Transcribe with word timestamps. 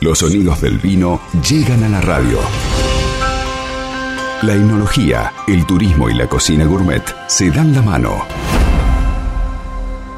Los 0.00 0.20
sonidos 0.20 0.62
del 0.62 0.78
vino 0.78 1.20
llegan 1.46 1.84
a 1.84 1.88
la 1.90 2.00
radio. 2.00 2.38
La 4.40 4.54
enología, 4.54 5.34
el 5.46 5.66
turismo 5.66 6.08
y 6.08 6.14
la 6.14 6.26
cocina 6.26 6.64
gourmet 6.64 7.02
se 7.26 7.50
dan 7.50 7.74
la 7.74 7.82
mano. 7.82 8.24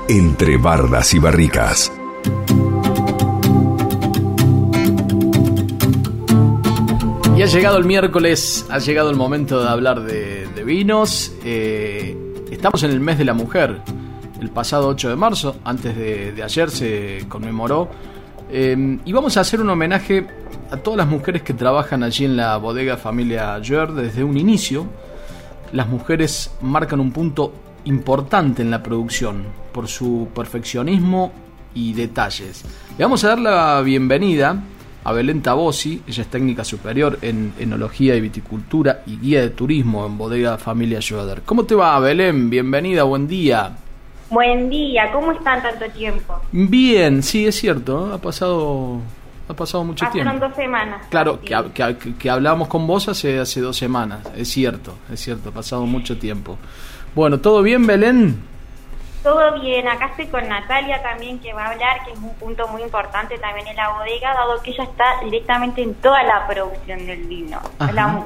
Entre 0.09 0.57
bardas 0.57 1.13
y 1.15 1.19
barricas. 1.19 1.93
Y 7.37 7.43
ha 7.43 7.47
llegado 7.47 7.77
el 7.77 7.85
miércoles, 7.85 8.65
ha 8.71 8.79
llegado 8.79 9.11
el 9.11 9.17
momento 9.17 9.65
de 9.65 9.69
hablar 9.69 10.05
de, 10.05 10.63
vinos. 10.65 11.33
Eh, 11.45 12.17
estamos 12.53 12.85
en 12.85 12.93
el 12.93 13.01
mes 13.01 13.19
de 13.19 13.25
la 13.25 13.35
mujer. 13.35 13.81
El 14.41 14.51
pasado 14.51 14.87
8 14.87 15.09
de 15.09 15.17
marzo, 15.17 15.57
antes 15.65 15.97
de 15.97 16.41
ayer, 16.41 16.71
se 16.71 17.25
conmemoró 17.29 17.91
Em, 18.55 18.99
y 19.07 19.13
vamos 19.15 19.39
a 19.39 19.41
hacer 19.41 19.63
un 19.63 19.71
homenaje 19.71 20.27
a 20.71 20.77
todas 20.77 20.99
las 20.99 21.09
mujeres 21.09 21.41
que 21.41 21.55
trabajan 21.55 22.03
allí 22.03 22.27
en 22.27 22.37
la 22.37 22.59
bodega 22.59 22.99
familia 22.99 23.59
Joer 23.67 23.93
desde 23.93 24.23
un 24.23 24.37
inicio. 24.37 24.87
Las 25.73 25.89
mujeres 25.89 26.51
marcan 26.61 27.01
un 27.01 27.13
punto 27.13 27.55
importante 27.87 28.61
en 28.61 28.71
la 28.71 28.83
producción 28.83 29.47
por 29.73 29.89
su 29.89 30.29
perfeccionismo 30.35 31.33
y 31.75 31.95
detalles. 31.95 32.63
Le 32.99 33.05
vamos 33.05 33.25
a 33.25 33.29
dar 33.29 33.39
la 33.39 33.81
bienvenida 33.81 34.63
a 35.05 35.13
Belén 35.13 35.41
Tabosi, 35.41 36.03
ella 36.07 36.23
es 36.23 36.29
técnica 36.29 36.63
superior 36.63 37.19
en 37.23 37.55
enología 37.59 38.15
y 38.17 38.21
viticultura 38.21 39.03
y 39.07 39.17
guía 39.17 39.41
de 39.41 39.51
turismo 39.51 40.05
en 40.05 40.19
bodega 40.19 40.59
familia 40.59 41.01
Joder. 41.01 41.41
¿Cómo 41.47 41.65
te 41.65 41.75
va 41.75 41.99
Belén? 42.01 42.51
Bienvenida, 42.51 43.05
buen 43.05 43.27
día. 43.27 43.79
Buen 44.33 44.71
día, 44.71 45.13
¿cómo 45.13 45.33
están 45.33 45.63
tanto 45.63 45.85
tiempo? 45.91 46.41
Bien, 46.53 47.23
sí, 47.23 47.47
es 47.47 47.55
cierto, 47.55 48.15
ha 48.15 48.17
pasado 48.17 48.99
ha 49.47 49.53
pasado 49.53 49.85
mucho 49.85 50.07
tiempo. 50.11 50.31
Pasaron 50.31 50.49
dos 50.49 50.57
semanas. 50.57 51.07
Claro, 51.11 51.39
que, 51.43 52.15
que, 52.19 52.31
hablamos 52.31 52.69
con 52.69 52.87
vos 52.87 53.09
hace, 53.09 53.39
hace 53.39 53.61
dos 53.61 53.77
semanas, 53.77 54.21
es 54.35 54.49
cierto, 54.49 54.95
es 55.13 55.21
cierto, 55.21 55.51
ha 55.51 55.53
pasado 55.53 55.85
mucho 55.85 56.17
tiempo. 56.17 56.57
Bueno, 57.15 57.41
¿todo 57.41 57.61
bien, 57.61 57.87
Belén? 57.87 58.43
Todo 59.23 59.61
bien, 59.61 59.87
acá 59.87 60.07
estoy 60.07 60.29
con 60.29 60.49
Natalia 60.49 61.03
también 61.03 61.39
que 61.39 61.53
va 61.53 61.67
a 61.67 61.71
hablar, 61.73 62.03
que 62.07 62.13
es 62.13 62.19
un 62.19 62.35
punto 62.37 62.67
muy 62.69 62.81
importante 62.81 63.37
también 63.37 63.67
en 63.67 63.77
la 63.77 63.91
bodega, 63.91 64.33
dado 64.33 64.63
que 64.63 64.71
ella 64.71 64.85
está 64.85 65.05
directamente 65.23 65.83
en 65.83 65.93
toda 65.97 66.23
la 66.23 66.47
producción 66.47 67.05
del 67.05 67.25
vino. 67.25 67.61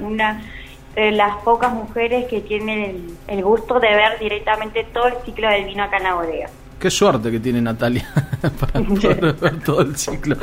una 0.03 0.41
de 0.97 1.13
las 1.13 1.37
pocas 1.45 1.73
mujeres 1.73 2.25
que 2.29 2.41
tienen 2.41 3.17
el, 3.29 3.45
gusto 3.45 3.79
de 3.79 3.89
ver 3.89 4.19
directamente 4.19 4.85
todo 4.95 5.09
el 5.09 5.15
ciclo 5.25 5.49
del 5.49 5.67
vino 5.67 5.85
acá 5.85 5.99
en 5.99 6.05
la 6.05 6.15
bodega. 6.15 6.49
Qué 6.81 6.91
suerte 6.91 7.31
que 7.31 7.39
tiene 7.39 7.61
Natalia 7.61 8.09
para 8.61 8.81
poder 8.81 9.33
ver 9.41 9.61
todo 9.63 9.83
el 9.83 9.95
ciclo. 9.97 10.37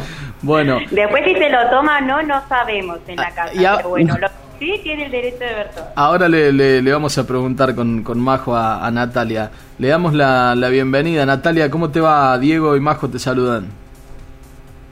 Bueno. 0.43 0.77
Después 0.91 1.23
si 1.25 1.33
se 1.33 1.49
lo 1.49 1.69
toma 1.69 2.01
no, 2.01 2.21
no 2.21 2.47
sabemos 2.47 2.99
en 3.07 3.15
la 3.15 3.27
ah, 3.27 3.35
casa. 3.35 3.77
pero 3.77 3.89
bueno, 3.89 4.15
sí 4.59 4.79
tiene 4.83 5.05
el 5.05 5.11
derecho 5.11 5.39
de 5.39 5.53
ver 5.53 5.71
todo. 5.71 5.85
Ahora 5.95 6.29
le, 6.29 6.53
le, 6.53 6.91
vamos 6.91 7.17
a 7.17 7.25
preguntar 7.25 7.73
con, 7.73 8.03
con 8.03 8.19
Majo 8.19 8.55
a, 8.55 8.89
Natalia. 8.91 9.49
Le 9.79 9.87
damos 9.87 10.13
la, 10.13 10.53
la 10.55 10.69
bienvenida. 10.69 11.25
Natalia, 11.25 11.71
¿cómo 11.71 11.89
te 11.89 11.99
va? 11.99 12.37
Diego 12.37 12.75
y 12.75 12.79
Majo 12.79 13.09
te 13.09 13.17
saludan. 13.17 13.82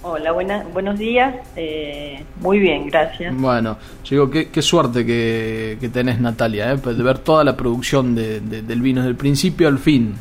Hola, 0.04 0.32
buena, 0.32 0.64
buenos 0.74 0.98
días. 0.98 1.36
Eh, 1.56 2.24
muy 2.40 2.58
bien, 2.58 2.88
gracias. 2.88 3.36
Bueno, 3.38 3.78
yo 4.04 4.28
digo, 4.28 4.50
qué, 4.52 4.62
suerte 4.62 5.06
que, 5.06 5.90
tenés, 5.94 6.20
Natalia, 6.20 6.72
eh, 6.72 6.78
de 6.78 7.04
ver 7.04 7.20
toda 7.20 7.44
la 7.44 7.56
producción 7.56 8.16
de, 8.16 8.40
del 8.40 8.82
vino, 8.82 9.02
desde 9.02 9.12
el 9.12 9.16
principio 9.16 9.68
al 9.68 9.78
fin. 9.78 10.16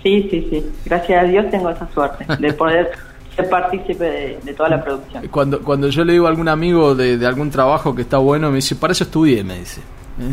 Sí, 0.00 0.28
sí, 0.30 0.46
sí. 0.48 0.64
Gracias 0.84 1.24
a 1.24 1.26
Dios 1.26 1.50
tengo 1.50 1.70
esa 1.70 1.88
suerte 1.92 2.24
de 2.38 2.52
poder 2.52 2.92
ser 3.36 3.48
partícipe 3.48 4.38
de, 4.44 4.54
toda 4.54 4.68
la 4.68 4.84
producción. 4.84 5.26
Cuando, 5.26 5.60
cuando 5.62 5.88
yo 5.88 6.04
le 6.04 6.12
digo 6.12 6.26
a 6.26 6.30
algún 6.30 6.48
amigo 6.48 6.94
de, 6.94 7.26
algún 7.26 7.50
trabajo 7.50 7.96
que 7.96 8.02
está 8.02 8.18
bueno, 8.18 8.50
me 8.50 8.56
dice, 8.56 8.76
para 8.76 8.92
eso 8.92 9.02
estudié, 9.02 9.42
me 9.42 9.58
dice. 9.58 9.80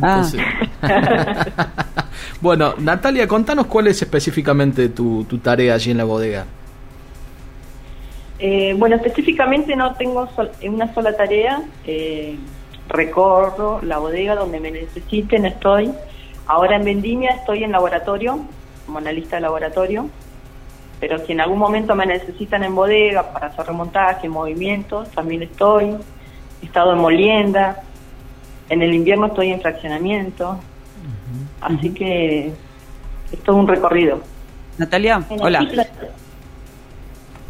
Ah. 0.04 0.24
bueno, 2.42 2.76
Natalia, 2.78 3.28
contanos 3.28 3.66
cuál 3.66 3.88
es 3.88 4.00
específicamente 4.04 4.90
tu, 4.90 5.24
tu 5.24 5.40
tarea 5.40 5.74
allí 5.74 5.90
en 5.90 5.98
la 5.98 6.04
bodega. 6.04 6.46
Eh, 8.40 8.76
bueno, 8.78 8.96
específicamente 8.96 9.76
no 9.76 9.96
tengo 9.96 10.28
una 10.64 10.94
sola 10.94 11.16
tarea. 11.16 11.62
Eh, 11.86 12.38
recorro 12.88 13.82
la 13.82 13.98
bodega 13.98 14.36
donde 14.36 14.60
me 14.60 14.72
necesiten, 14.72 15.46
estoy. 15.46 15.92
Ahora 16.46 16.76
en 16.76 16.84
Vendimia 16.84 17.32
estoy 17.32 17.64
en 17.64 17.72
laboratorio, 17.72 18.40
como 18.86 18.98
analista 18.98 19.38
de 19.38 19.42
laboratorio. 19.44 20.10
Pero 21.00 21.20
si 21.26 21.34
en 21.34 21.42
algún 21.42 21.60
momento 21.60 21.96
me 21.96 22.06
necesitan 22.06 22.64
en 22.64 22.76
bodega 22.76 23.34
para 23.34 23.48
hacer 23.48 23.66
remontaje, 23.66 24.30
movimientos, 24.30 25.10
también 25.12 25.44
estoy. 25.44 25.96
He 26.62 26.66
estado 26.66 26.94
en 26.94 27.00
molienda. 27.00 27.84
En 28.70 28.82
el 28.82 28.94
invierno 28.94 29.28
estoy 29.28 29.52
en 29.52 29.62
fraccionamiento. 29.62 30.60
Así 31.62 31.94
que 31.94 32.54
es 33.32 33.40
todo 33.44 33.58
un 33.58 33.68
recorrido. 33.68 34.22
Natalia, 34.78 35.24
hola. 35.40 35.68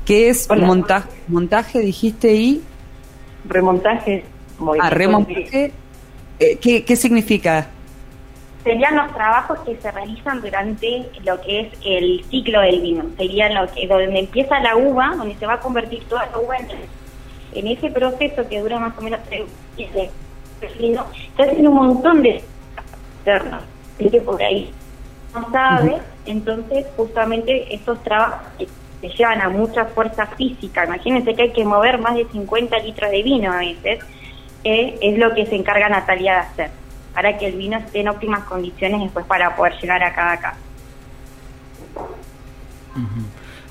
¿Qué 0.06 0.30
es 0.30 0.50
montaje, 0.50 1.09
montaje, 1.28 1.80
dijiste, 1.80 2.34
y? 2.34 2.64
Remontaje. 3.46 4.25
Ah, 4.81 4.90
remontaje. 4.90 5.72
Eh, 6.40 6.58
¿qué, 6.59 6.84
¿Qué 6.84 6.96
significa? 6.96 7.68
Serían 8.64 8.96
los 8.96 9.14
trabajos 9.14 9.59
que 9.59 9.78
se 9.78 9.91
realizan 9.91 10.41
durante 10.41 11.09
lo 11.25 11.40
que 11.41 11.62
es 11.62 11.68
el 11.86 12.24
ciclo 12.30 12.62
del 12.62 12.81
vino. 12.81 13.06
Serían 13.18 13.56
lo 13.56 13.72
que, 13.72 13.88
donde 13.88 14.19
empieza 14.19 14.59
la 14.59 14.75
uva, 14.75 15.16
donde 15.18 15.36
se 15.36 15.46
va 15.46 15.53
a 15.53 15.59
convertir 15.59 16.03
toda 16.06 16.25
la 16.28 16.40
uva 16.40 16.58
en, 16.58 16.68
en 17.53 17.68
ese 17.68 17.90
proceso 17.91 18.47
que 18.47 18.62
dura 18.62 18.80
más 18.80 18.97
o 18.97 19.02
menos 19.02 19.20
tres 19.30 19.44
meses. 19.78 20.09
Se 21.35 21.44
hacen 21.44 21.68
un 21.68 21.75
montón 21.75 22.24
de 22.24 22.41
que 24.00 24.22
por 24.22 24.41
ahí 24.41 24.72
no 25.34 25.50
sabe, 25.52 25.97
entonces 26.25 26.85
justamente 26.96 27.74
estos 27.74 28.02
trabajos 28.03 28.47
se 29.03 29.18
llevan 29.18 29.41
a 29.41 29.50
mucha 29.50 29.84
fuerza 29.86 30.25
física. 30.28 30.86
Imagínense 30.86 31.36
que 31.36 31.41
hay 31.44 31.52
que 31.52 31.66
mover 31.66 31.97
más 32.00 32.16
de 32.16 32.25
50 32.25 32.80
litros 32.80 33.12
de 33.12 33.22
vino 33.22 33.52
a 33.52 33.58
veces. 33.58 34.00
es 34.64 35.18
lo 35.18 35.34
que 35.34 35.46
se 35.46 35.56
encarga 35.56 35.90
Natalia 35.90 36.34
de 36.34 36.40
hacer, 36.40 36.72
para 37.14 37.38
que 37.38 37.47
el 37.47 37.58
vino 37.58 37.78
esté 37.78 38.00
en 38.00 38.08
óptimas 38.08 38.46
condiciones 38.46 39.02
después 39.02 39.25
para 39.25 39.53
poder 39.58 39.74
llegar 39.81 40.02
a 40.03 40.14
cada 40.14 40.38
casa. 40.38 40.58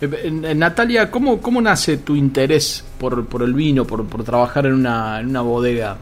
Eh, 0.03 0.55
Natalia, 0.55 1.11
¿cómo, 1.11 1.41
¿cómo 1.41 1.63
nace 1.63 1.97
tu 1.97 2.15
interés 2.15 2.85
por, 2.99 3.25
por 3.27 3.43
el 3.43 3.55
vino, 3.55 3.87
por, 3.87 4.07
por 4.07 4.25
trabajar 4.25 4.67
en 4.67 4.75
una, 4.75 5.21
en 5.21 5.29
una 5.29 5.41
bodega? 5.41 5.97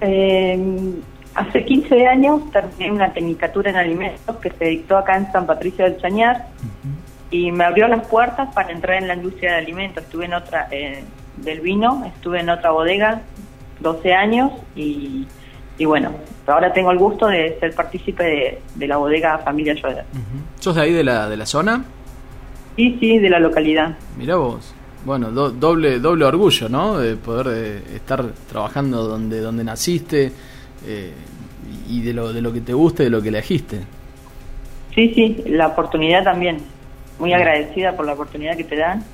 Eh, 0.00 0.92
hace 1.34 1.64
15 1.64 2.06
años 2.06 2.42
terminé 2.52 2.92
una 2.92 3.12
tecnicatura 3.12 3.70
en 3.70 3.76
alimentos 3.76 4.36
que 4.36 4.50
se 4.50 4.64
dictó 4.66 4.96
acá 4.96 5.16
en 5.16 5.32
San 5.32 5.44
Patricio 5.44 5.84
del 5.86 5.96
Chañar 6.00 6.46
y 7.32 7.50
me 7.50 7.64
abrió 7.64 7.88
las 7.88 8.06
puertas 8.06 8.54
para 8.54 8.70
entrar 8.70 8.98
en 8.98 9.08
la 9.08 9.14
industria 9.14 9.52
de 9.52 9.58
alimentos. 9.58 10.04
Estuve 10.04 10.26
en 10.26 10.34
otra, 10.34 10.68
eh, 10.70 11.02
del 11.38 11.60
vino, 11.60 12.04
estuve 12.04 12.40
en 12.40 12.50
otra 12.50 12.70
bodega 12.70 13.22
12 13.80 14.12
años 14.12 14.52
y, 14.76 15.26
y, 15.78 15.84
bueno, 15.86 16.12
ahora 16.46 16.72
tengo 16.72 16.92
el 16.92 16.98
gusto 16.98 17.26
de 17.26 17.58
ser 17.58 17.74
partícipe 17.74 18.60
de, 18.76 18.86
la 18.86 18.98
bodega 18.98 19.38
Familia 19.38 19.74
Schroeder. 19.74 20.04
¿Sos 20.60 20.76
de 20.76 20.82
ahí 20.82 20.92
de 20.92 21.02
la, 21.02 21.28
de 21.28 21.36
la 21.38 21.46
zona? 21.46 21.84
Sí, 22.76 22.98
sí, 23.00 23.18
de 23.18 23.30
la 23.30 23.40
localidad. 23.40 23.96
Mira 24.16 24.36
vos. 24.36 24.74
Bueno, 25.04 25.30
doble 25.32 25.98
doble 25.98 26.24
orgullo, 26.24 26.68
¿no? 26.68 26.98
De 26.98 27.16
poder 27.16 27.46
eh, 27.50 27.96
estar 27.96 28.24
trabajando 28.48 29.02
donde 29.08 29.40
donde 29.40 29.64
naciste 29.64 30.30
eh, 30.86 31.12
y 31.88 32.02
de 32.02 32.12
lo 32.12 32.32
de 32.32 32.40
lo 32.40 32.52
que 32.52 32.60
te 32.60 32.72
gusta 32.72 33.02
y 33.02 33.06
de 33.06 33.10
lo 33.10 33.20
que 33.20 33.30
elegiste. 33.30 33.80
Sí, 34.94 35.12
sí, 35.12 35.42
la 35.46 35.68
oportunidad 35.68 36.22
también 36.22 36.58
muy 37.18 37.32
agradecida 37.32 37.96
por 37.96 38.06
la 38.06 38.14
oportunidad 38.14 38.56
que 38.56 38.64
te 38.64 38.76
dan. 38.76 39.04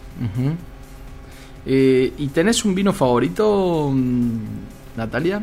Eh, 1.67 2.13
¿Y 2.17 2.29
tenés 2.29 2.65
un 2.65 2.75
vino 2.75 2.93
favorito, 2.93 3.91
mm, 3.93 4.97
Natalia? 4.97 5.43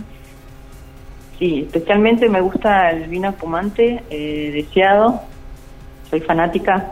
Sí, 1.37 1.63
especialmente 1.67 2.29
me 2.29 2.41
gusta 2.41 2.91
el 2.91 3.07
vino 3.07 3.29
espumante, 3.29 4.03
eh, 4.09 4.51
deseado. 4.53 5.21
Soy 6.09 6.21
fanática. 6.21 6.91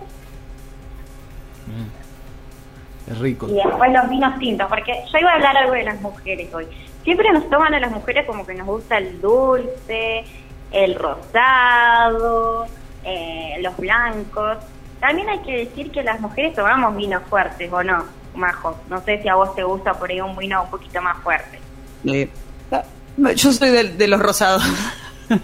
Es 3.09 3.19
rico. 3.19 3.47
Y 3.49 3.55
después 3.55 3.91
los 3.91 4.09
vinos 4.09 4.39
tintos, 4.39 4.67
porque 4.67 4.93
yo 5.11 5.17
iba 5.17 5.31
a 5.31 5.35
hablar 5.35 5.57
algo 5.57 5.73
de 5.73 5.83
las 5.83 6.01
mujeres 6.01 6.53
hoy. 6.53 6.67
Siempre 7.03 7.31
nos 7.33 7.49
toman 7.49 7.73
a 7.73 7.79
las 7.79 7.91
mujeres 7.91 8.25
como 8.25 8.45
que 8.45 8.53
nos 8.53 8.65
gusta 8.65 8.97
el 8.97 9.19
dulce, 9.19 10.23
el 10.71 10.95
rosado, 10.95 12.65
eh, 13.03 13.57
los 13.61 13.75
blancos. 13.77 14.57
También 15.05 15.27
hay 15.27 15.39
que 15.39 15.65
decir 15.65 15.91
que 15.91 16.01
las 16.01 16.17
mujeres 16.21 16.53
tomamos 16.53 16.95
vinos 16.95 17.23
fuertes, 17.29 17.69
¿o 17.73 17.83
no, 17.83 18.05
Majo? 18.35 18.79
No 18.89 19.03
sé 19.03 19.21
si 19.21 19.27
a 19.27 19.35
vos 19.35 19.53
te 19.53 19.61
gusta 19.61 19.93
por 19.93 20.09
ahí 20.09 20.21
un 20.21 20.33
vino 20.37 20.63
un 20.63 20.69
poquito 20.69 21.01
más 21.01 21.21
fuerte. 21.21 21.59
Eh, 22.05 22.29
yo 23.35 23.51
soy 23.51 23.69
de, 23.69 24.07
los 24.07 24.21
rosados. 24.21 24.63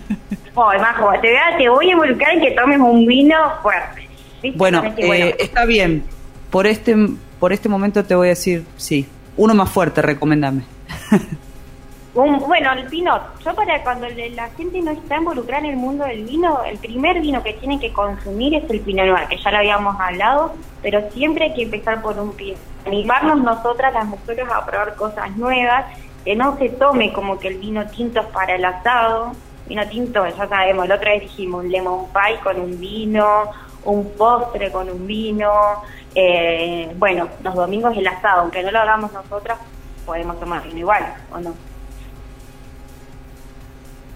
Oh, 0.56 0.72
Majo, 0.80 1.12
te, 1.22 1.38
te 1.58 1.70
voy 1.70 1.90
a 1.90 1.94
involucrar 1.94 2.34
en 2.34 2.42
que 2.42 2.52
tomes 2.52 2.80
un 2.80 3.06
vino 3.06 3.36
fuerte. 3.62 4.10
Bueno, 4.56 4.84
eh, 4.98 5.36
está 5.40 5.66
bien. 5.66 6.04
Por 6.50 6.68
este 6.68 6.96
por 7.40 7.54
este 7.54 7.70
momento 7.70 8.04
te 8.04 8.14
voy 8.14 8.28
a 8.28 8.30
decir 8.32 8.66
sí. 8.76 9.08
Uno 9.38 9.56
más 9.56 9.70
fuerte, 9.70 10.02
recomendame. 10.02 10.64
Un- 12.16 12.40
bueno, 12.40 12.72
el 12.74 12.88
vino, 12.90 13.20
yo 13.46 13.54
para 13.54 13.84
cuando 13.84 14.08
la 14.10 14.50
gente 14.50 14.82
no 14.82 14.92
está 14.92 15.18
involucrada 15.18 15.64
en 15.64 15.72
el 15.72 15.76
mundo 15.78 16.06
del 16.06 16.24
vino, 16.26 16.64
el 16.64 16.78
primer 16.80 17.22
vino 17.22 17.44
que 17.44 17.54
tienen 17.54 17.80
que 17.80 17.94
consumir 17.94 18.56
es 18.56 18.68
el 18.70 18.80
Pinot 18.82 19.06
Noir, 19.06 19.28
que 19.28 19.38
ya 19.38 19.52
lo 19.52 19.58
habíamos 19.58 20.00
hablado, 20.00 20.54
pero 20.82 21.02
siempre 21.12 21.46
hay 21.46 21.54
que 21.54 21.64
empezar 21.64 22.02
por 22.02 22.18
un 22.20 22.32
Pinot. 22.34 22.58
Animarnos 22.88 23.38
nosotras, 23.44 23.94
las 23.94 24.06
mujeres, 24.06 24.48
a 24.52 24.66
probar 24.66 24.96
cosas 24.96 25.30
nuevas, 25.38 25.86
que 26.26 26.36
no 26.36 26.58
se 26.58 26.70
tome 26.70 27.14
como 27.14 27.38
que 27.38 27.50
el 27.50 27.58
vino 27.60 27.86
tinto 27.88 28.22
es 28.22 28.26
para 28.28 28.56
el 28.56 28.66
asado. 28.66 29.34
Vino 29.68 29.88
tinto, 29.88 30.26
ya 30.28 30.48
sabemos, 30.48 30.88
la 30.88 30.96
otra 30.96 31.12
vez 31.12 31.22
dijimos 31.22 31.64
un 31.64 31.72
lemon 31.72 32.06
pie 32.12 32.40
con 32.44 32.60
un 32.60 32.80
vino, 32.80 33.52
un 33.86 34.12
postre 34.18 34.72
con 34.72 34.90
un 34.90 35.06
vino. 35.06 35.52
eh, 36.16 36.92
bueno, 36.98 37.28
los 37.44 37.54
domingos 37.54 37.96
el 37.96 38.08
asado, 38.08 38.42
aunque 38.42 38.64
no 38.64 38.72
lo 38.72 38.80
hagamos 38.80 39.14
nosotras, 39.14 39.60
podemos 40.08 40.40
tomar 40.40 40.64
vino 40.64 40.80
igual, 40.80 41.14
¿o 41.32 41.38
no? 41.38 41.54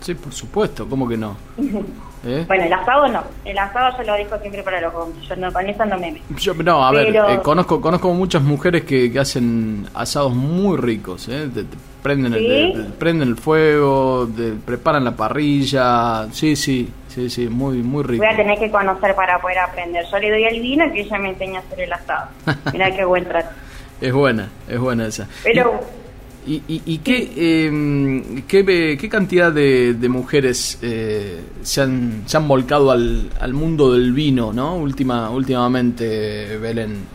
Sí, 0.03 0.13
por 0.15 0.33
supuesto, 0.33 0.87
¿cómo 0.87 1.07
que 1.07 1.15
no? 1.17 1.37
¿Eh? 2.25 2.45
Bueno, 2.47 2.63
el 2.63 2.71
asado 2.73 3.07
no. 3.09 3.21
El 3.43 3.57
asado 3.57 3.97
yo 3.97 4.03
lo 4.03 4.13
dejo 4.13 4.37
siempre 4.39 4.63
para 4.63 4.79
los 4.79 4.93
hombres. 4.95 5.27
Yo 5.27 5.35
no, 5.35 5.51
con 5.51 5.67
eso 5.67 5.83
no 5.85 5.97
me 5.99 6.11
meto. 6.11 6.23
Yo, 6.37 6.53
no, 6.53 6.85
a 6.85 6.91
ver, 6.91 7.13
eh, 7.15 7.39
conozco 7.43 7.81
conozco 7.81 8.13
muchas 8.13 8.41
mujeres 8.41 8.83
que, 8.85 9.11
que 9.11 9.19
hacen 9.19 9.87
asados 9.93 10.33
muy 10.33 10.77
ricos, 10.77 11.27
¿eh? 11.27 11.49
Te- 11.53 11.63
te 11.63 11.77
prenden, 12.01 12.33
¿Sí? 12.33 12.45
el, 12.45 12.73
te- 12.73 12.89
prenden 12.97 13.27
el 13.29 13.35
fuego, 13.35 14.29
preparan 14.65 15.03
la 15.03 15.11
parrilla, 15.15 16.27
sí, 16.31 16.55
sí, 16.55 16.89
sí, 17.09 17.29
sí, 17.29 17.47
muy 17.49 17.77
muy 17.79 18.03
rico. 18.03 18.23
Voy 18.23 18.33
a 18.33 18.37
tener 18.37 18.57
que 18.57 18.71
conocer 18.71 19.15
para 19.15 19.39
poder 19.41 19.59
aprender. 19.59 20.05
Yo 20.09 20.17
le 20.19 20.31
doy 20.31 20.43
el 20.45 20.61
vino 20.61 20.85
y 20.85 20.91
que 20.91 21.01
ella 21.01 21.17
me 21.19 21.29
enseña 21.31 21.59
a 21.59 21.63
hacer 21.63 21.81
el 21.81 21.91
asado. 21.93 22.29
Mira 22.71 22.95
qué 22.95 23.03
buen 23.05 23.25
trato. 23.25 23.49
Es 24.01 24.11
buena, 24.11 24.49
es 24.67 24.79
buena 24.79 25.05
esa. 25.07 25.27
Pero 25.43 25.79
¿Y, 25.79 26.02
y, 26.45 26.81
y 26.85 26.97
qué, 26.99 27.31
eh, 27.35 28.43
qué, 28.47 28.97
qué 28.99 29.09
cantidad 29.09 29.51
de, 29.51 29.93
de 29.93 30.09
mujeres 30.09 30.79
eh, 30.81 31.41
se, 31.61 31.81
han, 31.81 32.23
se 32.25 32.37
han 32.37 32.47
volcado 32.47 32.91
al, 32.91 33.29
al 33.39 33.53
mundo 33.53 33.93
del 33.93 34.13
vino, 34.13 34.51
¿no? 34.53 34.75
Última, 34.75 35.29
últimamente, 35.29 36.57
Belén. 36.57 37.05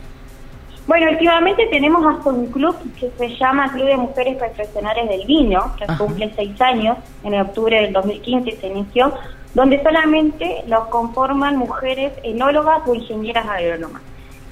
Bueno, 0.87 1.11
últimamente 1.11 1.67
tenemos 1.67 2.03
hasta 2.07 2.31
un 2.31 2.47
club 2.47 2.75
que 2.99 3.11
se 3.19 3.37
llama 3.37 3.71
Club 3.71 3.87
de 3.87 3.97
Mujeres 3.99 4.39
Profesionales 4.39 5.09
del 5.11 5.27
Vino, 5.27 5.75
que 5.77 5.85
Ajá. 5.85 5.99
cumple 5.99 6.33
seis 6.35 6.59
años, 6.63 6.97
en 7.25 7.39
octubre 7.39 7.83
del 7.83 7.93
2015 7.93 8.57
se 8.59 8.67
inició, 8.69 9.13
donde 9.53 9.83
solamente 9.83 10.63
los 10.67 10.87
conforman 10.87 11.59
mujeres 11.59 12.13
enólogas 12.23 12.81
o 12.87 12.95
ingenieras 12.95 13.47
agrónomas. 13.47 14.01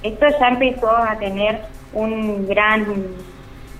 Esto 0.03 0.27
ya 0.39 0.49
empezó 0.49 0.95
a 0.95 1.17
tener 1.17 1.61
un 1.93 2.47
gran 2.47 2.85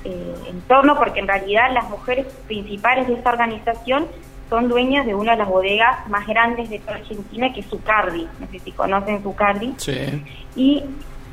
eh, 0.08 0.34
entorno 0.50 0.96
porque 0.98 1.20
en 1.20 1.28
realidad 1.28 1.72
las 1.74 1.90
mujeres 1.90 2.26
principales 2.48 3.08
de 3.08 3.14
esta 3.16 3.30
organización 3.32 4.08
son 4.50 4.70
dueñas 4.70 5.06
de 5.06 5.14
una 5.14 5.34
de 5.34 5.40
las 5.40 5.50
bodegas 5.50 6.08
más 6.10 6.26
grandes 6.26 6.70
de 6.70 6.80
toda 6.80 6.96
Argentina, 6.96 7.52
que 7.54 7.60
es 7.60 7.68
Zucardi. 7.68 8.28
No 8.40 8.48
sé 8.48 8.60
si 8.60 8.72
conocen 8.72 9.22
Zucardi 9.22 9.74
Sí. 9.78 10.24
y 10.56 10.84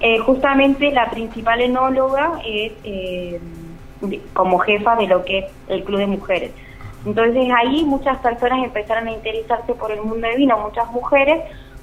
eh, 0.00 0.18
justamente 0.18 0.90
la 0.90 1.08
principal 1.10 1.60
enóloga 1.60 2.40
es 2.44 2.72
eh, 2.82 3.40
como 4.32 4.58
jefa 4.58 4.96
de 4.96 5.06
lo 5.06 5.24
que 5.24 5.38
es 5.38 5.44
el 5.68 5.84
Club 5.84 5.98
de 6.00 6.06
Mujeres. 6.08 6.50
Entonces 7.06 7.48
ahí 7.56 7.84
muchas 7.84 8.18
personas 8.18 8.64
empezaron 8.64 9.06
a 9.08 9.12
interesarse 9.12 9.74
por 9.74 9.92
el 9.92 10.00
mundo 10.02 10.26
de 10.26 10.36
vino, 10.36 10.58
muchas 10.58 10.90
mujeres, 10.90 11.42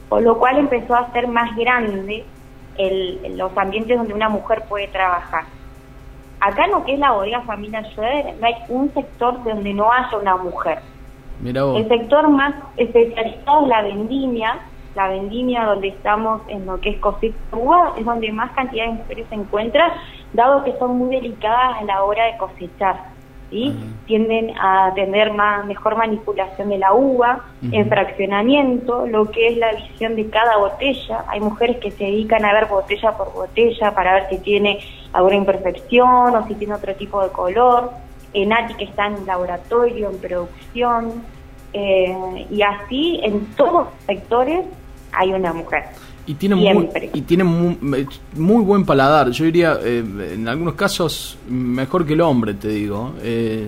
por 0.09 0.21
lo 0.21 0.37
cual 0.37 0.57
empezó 0.57 0.95
a 0.95 1.11
ser 1.13 1.27
más 1.27 1.55
grande 1.55 2.25
el- 2.77 3.37
los 3.37 3.55
ambientes 3.57 3.97
donde 3.97 4.13
una 4.13 4.29
mujer 4.29 4.63
puede 4.67 4.87
trabajar. 4.87 5.45
Acá 6.41 6.65
en 6.65 6.71
lo 6.71 6.83
que 6.83 6.93
es 6.93 6.99
la 6.99 7.11
bodega 7.11 7.41
familia 7.41 7.83
Schroeder, 7.91 8.35
no 8.39 8.47
hay 8.47 8.55
un 8.69 8.91
sector 8.93 9.43
donde 9.43 9.73
no 9.73 9.91
haya 9.91 10.17
una 10.17 10.37
mujer. 10.37 10.79
Mira 11.39 11.63
vos. 11.63 11.79
El 11.79 11.87
sector 11.87 12.27
más 12.29 12.55
especializado 12.77 13.63
es 13.63 13.67
la 13.67 13.81
vendimia, 13.83 14.59
la 14.95 15.09
vendimia 15.09 15.65
donde 15.65 15.89
estamos 15.89 16.41
en 16.47 16.65
lo 16.65 16.79
que 16.81 16.89
es 16.89 16.99
cosecha 16.99 17.37
uva, 17.51 17.93
es 17.97 18.05
donde 18.05 18.31
más 18.31 18.51
cantidad 18.53 18.85
de 18.85 18.93
mujeres 18.93 19.27
se 19.29 19.35
encuentran, 19.35 19.91
dado 20.33 20.63
que 20.63 20.75
son 20.79 20.97
muy 20.97 21.15
delicadas 21.15 21.79
a 21.79 21.83
la 21.83 22.03
hora 22.03 22.25
de 22.25 22.37
cosechar. 22.37 23.11
¿Sí? 23.51 23.69
Ujú. 23.69 24.05
Tienden 24.07 24.57
a 24.59 24.91
tener 24.95 25.31
más, 25.33 25.65
mejor 25.65 25.95
manipulación 25.95 26.69
de 26.69 26.79
la 26.79 26.93
uva, 26.93 27.45
en 27.71 27.87
fraccionamiento, 27.87 29.05
lo 29.05 29.29
que 29.29 29.49
es 29.49 29.57
la 29.57 29.73
visión 29.73 30.15
de 30.15 30.27
cada 30.29 30.57
botella. 30.57 31.23
Hay 31.27 31.39
mujeres 31.39 31.77
que 31.77 31.91
se 31.91 32.05
dedican 32.05 32.43
a 32.43 32.53
ver 32.53 32.65
botella 32.65 33.11
por 33.15 33.31
botella 33.31 33.93
para 33.93 34.15
ver 34.15 34.29
si 34.29 34.39
tiene 34.39 34.79
alguna 35.13 35.35
imperfección 35.35 36.35
o 36.35 36.47
si 36.47 36.55
tiene 36.55 36.73
otro 36.73 36.95
tipo 36.95 37.21
de 37.21 37.29
color. 37.29 37.91
Eh, 38.33 38.45
Nati 38.45 38.73
que 38.75 38.85
está 38.85 39.07
en 39.07 39.25
laboratorio, 39.25 40.09
en 40.09 40.17
producción, 40.17 41.23
eh, 41.73 42.47
y 42.49 42.61
así 42.61 43.19
en 43.23 43.45
todos 43.55 43.85
los 43.85 43.87
sectores 44.05 44.65
hay 45.11 45.33
una 45.33 45.53
mujer. 45.53 45.83
Y 46.27 46.35
tiene, 46.35 46.55
muy, 46.55 46.87
y 47.13 47.21
tiene 47.21 47.43
muy, 47.43 47.77
muy 48.35 48.63
buen 48.63 48.85
paladar. 48.85 49.31
Yo 49.31 49.45
diría, 49.45 49.79
eh, 49.83 50.03
en 50.35 50.47
algunos 50.47 50.75
casos, 50.75 51.37
mejor 51.49 52.05
que 52.05 52.13
el 52.13 52.21
hombre, 52.21 52.53
te 52.53 52.67
digo. 52.69 53.13
Eh, 53.23 53.67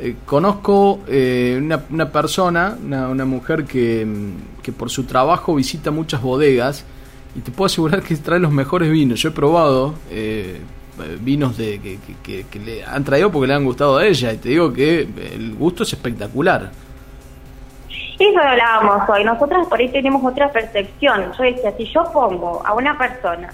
eh, 0.00 0.16
conozco 0.24 1.00
eh, 1.06 1.58
una, 1.62 1.84
una 1.90 2.10
persona, 2.10 2.76
una, 2.84 3.08
una 3.08 3.24
mujer 3.24 3.64
que, 3.64 4.06
que 4.62 4.72
por 4.72 4.90
su 4.90 5.04
trabajo 5.04 5.54
visita 5.54 5.90
muchas 5.90 6.20
bodegas 6.22 6.84
y 7.36 7.40
te 7.40 7.50
puedo 7.50 7.66
asegurar 7.66 8.02
que 8.02 8.16
trae 8.16 8.40
los 8.40 8.50
mejores 8.52 8.90
vinos. 8.90 9.20
Yo 9.20 9.28
he 9.28 9.32
probado 9.32 9.94
eh, 10.10 10.58
vinos 11.22 11.56
de, 11.58 11.80
que- 12.22 12.46
que 12.50 12.58
le 12.60 12.82
han 12.84 13.04
traído 13.04 13.30
porque 13.30 13.46
le 13.48 13.54
han 13.54 13.64
gustado 13.64 13.98
a 13.98 14.06
ella 14.06 14.32
y 14.32 14.38
te 14.38 14.48
digo 14.48 14.72
que 14.72 15.00
el 15.34 15.54
gusto 15.54 15.82
es 15.82 15.92
espectacular. 15.92 16.72
Eso 18.18 18.38
hablábamos 18.38 19.08
hoy. 19.08 19.24
Nosotras 19.24 19.66
por 19.66 19.80
ahí 19.80 19.88
tenemos 19.88 20.24
otra 20.24 20.52
percepción. 20.52 21.32
Yo 21.36 21.44
decía, 21.44 21.72
si 21.76 21.86
yo 21.86 22.04
pongo 22.12 22.62
a 22.64 22.74
una 22.74 22.96
persona 22.96 23.50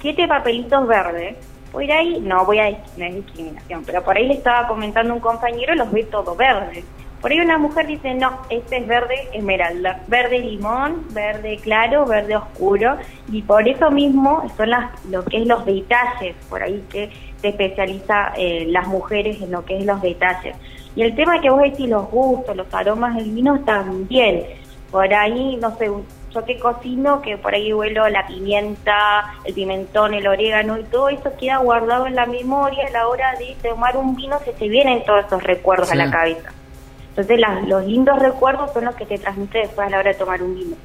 siete 0.00 0.28
papelitos 0.28 0.86
verdes, 0.86 1.36
por 1.72 1.82
ahí, 1.90 2.20
no 2.20 2.44
voy 2.44 2.58
a 2.58 2.70
no 2.70 3.04
es 3.04 3.14
discriminación, 3.14 3.82
pero 3.86 4.02
por 4.04 4.16
ahí 4.16 4.28
le 4.28 4.34
estaba 4.34 4.68
comentando 4.68 5.14
un 5.14 5.20
compañero, 5.20 5.74
los 5.74 5.90
ve 5.90 6.04
todo 6.04 6.36
verdes. 6.36 6.84
Por 7.22 7.30
ahí 7.30 7.40
una 7.40 7.56
mujer 7.56 7.86
dice, 7.86 8.12
no, 8.14 8.40
este 8.50 8.78
es 8.78 8.86
verde 8.86 9.28
esmeralda, 9.32 10.00
verde 10.08 10.40
limón, 10.40 11.06
verde 11.12 11.58
claro, 11.62 12.04
verde 12.04 12.36
oscuro, 12.36 12.98
y 13.30 13.40
por 13.42 13.66
eso 13.66 13.90
mismo 13.90 14.44
son 14.56 14.70
las, 14.70 15.04
lo 15.06 15.24
que 15.24 15.38
es 15.38 15.46
los 15.46 15.64
detalles, 15.64 16.34
por 16.50 16.62
ahí 16.62 16.84
que 16.90 17.10
se 17.40 17.48
especializa 17.48 18.32
eh, 18.36 18.66
las 18.68 18.86
mujeres 18.88 19.40
en 19.40 19.52
lo 19.52 19.64
que 19.64 19.78
es 19.78 19.86
los 19.86 20.02
detalles. 20.02 20.56
Y 20.94 21.02
el 21.02 21.14
tema 21.14 21.40
que 21.40 21.50
vos 21.50 21.62
decís, 21.62 21.88
los 21.88 22.10
gustos, 22.10 22.54
los 22.56 22.72
aromas 22.74 23.14
del 23.16 23.30
vino 23.30 23.60
también. 23.64 24.44
Por 24.90 25.12
ahí, 25.14 25.56
no 25.56 25.74
sé, 25.78 25.90
yo 26.30 26.44
que 26.44 26.58
cocino, 26.58 27.22
que 27.22 27.38
por 27.38 27.54
ahí 27.54 27.72
huelo 27.72 28.06
la 28.10 28.26
pimienta, 28.26 29.32
el 29.44 29.54
pimentón, 29.54 30.12
el 30.14 30.26
orégano 30.26 30.78
y 30.78 30.84
todo 30.84 31.08
eso 31.08 31.30
queda 31.38 31.58
guardado 31.58 32.06
en 32.06 32.14
la 32.14 32.26
memoria 32.26 32.86
a 32.86 32.90
la 32.90 33.08
hora 33.08 33.32
de 33.38 33.56
tomar 33.66 33.96
un 33.96 34.14
vino, 34.16 34.38
se 34.44 34.52
te 34.52 34.68
vienen 34.68 35.02
todos 35.04 35.24
esos 35.26 35.42
recuerdos 35.42 35.88
Sí. 35.88 35.94
a 35.94 36.04
la 36.04 36.10
cabeza. 36.10 36.50
Entonces 37.10 37.38
las- 37.40 37.66
los 37.68 37.84
lindos 37.86 38.18
recuerdos 38.18 38.72
son 38.72 38.84
los 38.86 38.94
que 38.94 39.04
te 39.06 39.18
transmite 39.18 39.58
después 39.58 39.86
a 39.86 39.90
la 39.90 39.98
hora 39.98 40.12
de 40.12 40.18
tomar 40.18 40.42
un 40.42 40.54
vino. 40.54 40.76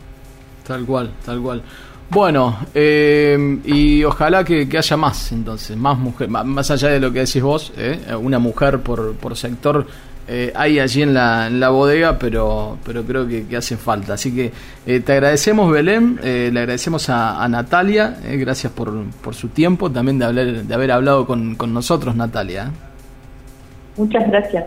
Tal 0.68 0.86
cual, 0.86 1.12
tal 1.26 1.42
cual. 1.42 1.62
Bueno, 2.10 2.58
eh, 2.74 3.60
y 3.66 4.04
ojalá 4.04 4.44
que, 4.44 4.68
que 4.68 4.78
haya 4.78 4.98
más, 4.98 5.32
entonces, 5.32 5.76
más 5.76 5.98
mujeres, 5.98 6.30
más 6.32 6.72
allá 6.72 6.90
de 6.90 7.00
lo 7.00 7.12
que 7.12 7.20
decís 7.20 7.42
vos, 7.42 7.74
eh, 7.78 8.00
una 8.20 8.40
mujer 8.40 8.80
por, 8.80 9.16
por 9.16 9.36
sector 9.36 9.86
eh, 10.30 10.52
hay 10.54 10.80
allí 10.80 11.04
en 11.04 11.14
la, 11.14 11.48
en 11.48 11.60
la 11.60 11.70
bodega, 11.70 12.20
pero, 12.20 12.78
pero 12.86 13.04
creo 13.04 13.26
que, 13.28 13.48
que 13.48 13.56
hace 13.56 13.78
falta. 13.78 14.14
Así 14.14 14.36
que 14.36 14.52
eh, 14.86 15.00
te 15.00 15.14
agradecemos, 15.14 15.72
Belén, 15.72 16.20
eh, 16.22 16.50
le 16.52 16.60
agradecemos 16.60 17.10
a, 17.10 17.42
a 17.42 17.48
Natalia, 17.48 18.18
eh, 18.26 18.36
gracias 18.36 18.74
por, 18.74 19.06
por 19.22 19.36
su 19.36 19.48
tiempo, 19.50 19.90
también 19.90 20.20
de, 20.20 20.26
hablar, 20.26 20.46
de 20.48 20.74
haber 20.74 20.92
hablado 20.92 21.26
con, 21.26 21.56
con 21.56 21.74
nosotros, 21.74 22.16
Natalia. 22.16 22.72
Muchas 23.96 24.28
gracias. 24.30 24.66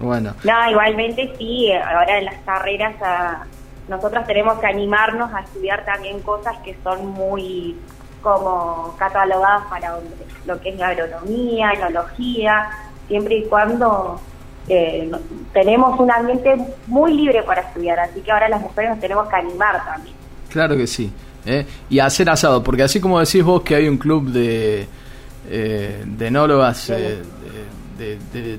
Bueno, 0.00 0.34
No, 0.44 0.70
igualmente 0.70 1.32
sí, 1.38 1.72
ahora 1.72 2.18
en 2.18 2.24
las 2.26 2.36
carreras 2.44 2.94
ah, 3.02 3.44
nosotros 3.88 4.26
tenemos 4.26 4.58
que 4.60 4.66
animarnos 4.66 5.32
a 5.34 5.40
estudiar 5.40 5.84
también 5.84 6.20
cosas 6.20 6.56
que 6.64 6.76
son 6.84 7.06
muy 7.08 7.76
como 8.22 8.94
catalogadas 8.98 9.64
para 9.68 9.96
hombres, 9.96 10.14
lo 10.46 10.60
que 10.60 10.70
es 10.70 10.76
la 10.78 10.88
agronomía, 10.88 11.72
enología, 11.72 12.68
siempre 13.08 13.36
y 13.38 13.44
cuando 13.46 14.20
eh, 14.68 15.10
tenemos 15.52 15.98
un 15.98 16.10
ambiente 16.10 16.54
muy 16.86 17.14
libre 17.14 17.42
para 17.42 17.62
estudiar, 17.62 17.98
así 17.98 18.20
que 18.20 18.30
ahora 18.30 18.48
las 18.48 18.60
mujeres 18.60 18.90
nos 18.90 19.00
tenemos 19.00 19.28
que 19.28 19.36
animar 19.36 19.84
también. 19.84 20.14
Claro 20.50 20.76
que 20.76 20.86
sí. 20.86 21.12
¿eh? 21.46 21.66
Y 21.88 21.98
hacer 21.98 22.28
asado, 22.28 22.62
porque 22.62 22.82
así 22.82 23.00
como 23.00 23.18
decís 23.18 23.42
vos 23.42 23.62
que 23.62 23.74
hay 23.74 23.88
un 23.88 23.96
club 23.96 24.28
de, 24.30 24.86
eh, 25.48 26.04
de 26.06 26.26
enólogas, 26.26 26.90
eh, 26.90 27.22
de, 27.98 28.16
de- 28.32 28.40
de- 28.42 28.58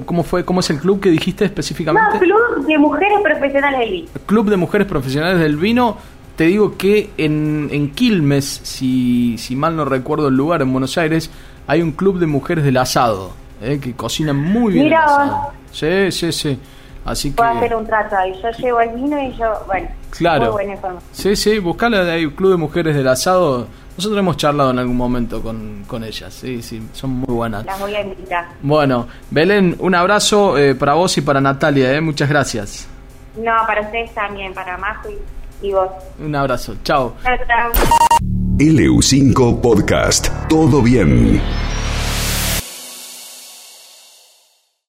¿cómo, 0.00 0.22
fue, 0.22 0.44
¿cómo 0.44 0.60
es 0.60 0.70
el 0.70 0.78
club 0.78 1.00
que 1.00 1.10
dijiste 1.10 1.44
No, 1.44 1.46
específicamente? 1.46 2.18
club 2.18 2.66
de 2.66 2.78
mujeres 2.78 3.18
profesionales 3.22 3.80
del 3.80 3.90
vino. 3.90 4.08
Club 4.26 4.50
de 4.50 4.56
Mujeres 4.56 4.86
Profesionales 4.86 5.40
del 5.40 5.56
Vino. 5.56 5.96
te 6.36 6.44
digo 6.44 6.76
que 6.76 7.10
en, 7.18 7.68
en 7.72 7.90
Quilmes, 7.92 8.44
si, 8.64 9.36
si 9.38 9.54
mal 9.56 9.76
no 9.76 9.84
recuerdo 9.84 10.28
el 10.28 10.34
lugar, 10.36 10.62
en 10.62 10.72
Buenos 10.72 10.96
Aires, 10.98 11.30
hay 11.66 11.80
un 11.82 11.92
club 11.92 12.18
de 12.18 12.26
mujeres 12.26 12.64
del 12.64 12.76
asado, 12.76 13.32
eh, 13.62 13.78
que 13.80 13.94
cocinan 13.94 14.36
muy 14.36 14.72
bien. 14.74 14.84
Mira 14.86 15.00
el 15.00 15.04
vos. 15.06 15.12
asado. 15.18 15.52
Sí, 15.72 16.12
sí, 16.12 16.32
sí. 16.32 16.58
Así 17.04 17.30
que... 17.30 17.36
Puedo 17.36 17.50
hacer 17.50 17.74
un 17.76 17.86
trato 17.86 18.16
ahí. 18.16 18.32
Yo 18.42 18.50
llevo 18.58 18.80
el 18.80 18.90
vino 18.90 19.22
y 19.22 19.32
yo, 19.36 19.46
bueno, 19.66 19.88
Claro. 20.10 20.52
muy 20.52 20.64
buena. 20.64 20.76
Sí, 21.12 21.36
sí, 21.36 21.58
buscala 21.58 22.02
de 22.04 22.12
ahí, 22.12 22.26
Club 22.30 22.52
de 22.52 22.56
Mujeres 22.56 22.96
del 22.96 23.06
Asado. 23.08 23.66
Nosotros 23.96 24.18
hemos 24.18 24.36
charlado 24.36 24.70
en 24.70 24.78
algún 24.80 24.96
momento 24.96 25.40
con, 25.40 25.84
con 25.86 26.02
ellas, 26.02 26.34
sí, 26.34 26.60
sí, 26.62 26.82
son 26.92 27.10
muy 27.10 27.32
buenas. 27.34 27.64
Las 27.64 27.78
voy 27.78 27.94
a 27.94 28.00
invitar. 28.00 28.48
Bueno, 28.60 29.06
Belén, 29.30 29.76
un 29.78 29.94
abrazo 29.94 30.58
eh, 30.58 30.74
para 30.74 30.94
vos 30.94 31.16
y 31.16 31.20
para 31.20 31.40
Natalia, 31.40 31.92
eh, 31.92 32.00
muchas 32.00 32.28
gracias. 32.28 32.88
No, 33.36 33.52
para 33.66 33.82
ustedes 33.82 34.12
también, 34.14 34.52
para 34.52 34.76
Majo 34.78 35.08
y, 35.10 35.66
y 35.68 35.72
vos. 35.72 35.88
Un 36.18 36.34
abrazo, 36.34 36.76
chao. 36.82 37.14
Chao, 37.22 37.36
chao. 37.46 37.72
LU5 38.58 39.60
Podcast. 39.60 40.28
Todo 40.48 40.82
bien. 40.82 41.40